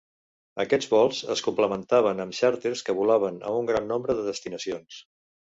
[0.61, 4.99] Aquests vols es complementaven amb xàrters que volaven a un gran nombre de destinacions.